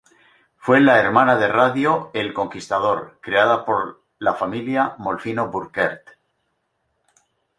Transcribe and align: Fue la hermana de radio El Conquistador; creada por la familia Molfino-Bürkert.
Fue 0.57 0.81
la 0.81 0.99
hermana 0.99 1.35
de 1.35 1.47
radio 1.47 2.09
El 2.15 2.33
Conquistador; 2.33 3.19
creada 3.21 3.65
por 3.65 4.01
la 4.17 4.33
familia 4.33 4.95
Molfino-Bürkert. 4.97 6.09